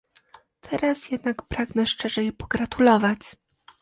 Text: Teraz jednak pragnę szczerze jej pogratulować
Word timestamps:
Teraz 0.61 1.11
jednak 1.11 1.41
pragnę 1.47 1.85
szczerze 1.85 2.21
jej 2.23 2.33
pogratulować 2.33 3.35